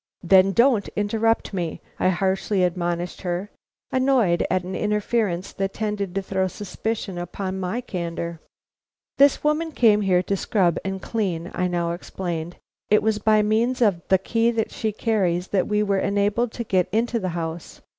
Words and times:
"Then 0.23 0.51
don't 0.51 0.87
interrupt 0.95 1.53
me," 1.53 1.79
I 1.99 2.09
harshly 2.09 2.63
admonished 2.63 3.21
her, 3.21 3.51
annoyed 3.91 4.43
at 4.49 4.63
an 4.63 4.75
interference 4.75 5.53
that 5.53 5.73
tended 5.75 6.15
to 6.15 6.23
throw 6.23 6.47
suspicion 6.47 7.19
upon 7.19 7.59
my 7.59 7.81
candor. 7.81 8.39
"This 9.19 9.43
woman 9.43 9.71
came 9.71 10.01
here 10.01 10.23
to 10.23 10.35
scrub 10.35 10.79
and 10.83 11.03
clean," 11.03 11.51
I 11.53 11.67
now 11.67 11.91
explained; 11.91 12.55
"it 12.89 13.03
was 13.03 13.19
by 13.19 13.43
means 13.43 13.79
of 13.79 14.01
the 14.07 14.17
key 14.17 14.51
she 14.69 14.91
carried 14.91 15.43
that 15.51 15.67
we 15.67 15.83
were 15.83 15.99
enabled 15.99 16.51
to 16.53 16.63
get 16.63 16.89
into 16.91 17.19
the 17.19 17.29
house. 17.37 17.79